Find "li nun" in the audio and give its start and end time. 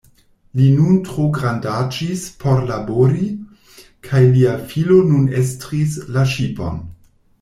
0.59-0.95